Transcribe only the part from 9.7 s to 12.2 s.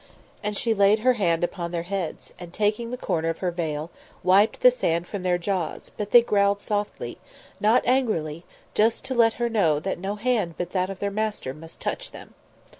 that no hand but that of their master must touch